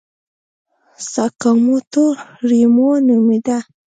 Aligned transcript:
ساکاموتو 1.11 2.05
ریوما 2.49 2.91
نومېده. 3.05 3.57